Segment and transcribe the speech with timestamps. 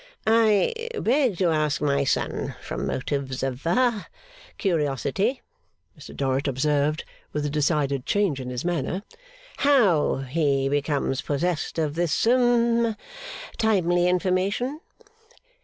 [0.25, 4.07] 'I beg to ask my son, from motives of ah
[4.57, 5.43] curiosity,'
[5.95, 9.03] Mr Dorrit observed, with a decided change in his manner,
[9.57, 12.95] 'how he becomes possessed of this hum
[13.59, 14.79] timely information?